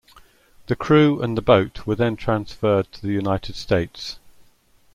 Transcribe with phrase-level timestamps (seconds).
[0.65, 4.17] The Crew and the boat were then transferred to the United States.